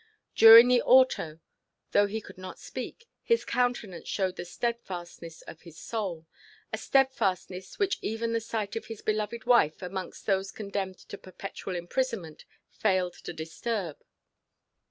During 0.33 0.67
the 0.67 0.81
Auto, 0.81 1.41
though 1.91 2.07
he 2.07 2.21
could 2.21 2.39
not 2.39 2.57
speak, 2.57 3.07
his 3.21 3.45
countenance 3.45 4.07
showed 4.09 4.35
the 4.35 4.45
steadfastness 4.45 5.43
of 5.43 5.61
his 5.61 5.77
soul 5.77 6.25
a 6.73 6.77
steadfastness 6.79 7.77
which 7.77 7.99
even 8.01 8.33
the 8.33 8.41
sight 8.41 8.75
of 8.75 8.87
his 8.87 9.03
beloved 9.03 9.45
wife 9.45 9.83
amongst 9.83 10.25
those 10.25 10.49
condemned 10.51 10.97
to 10.97 11.19
perpetual 11.19 11.75
imprisonment 11.75 12.45
failed 12.71 13.13
to 13.13 13.31
disturb. 13.31 14.03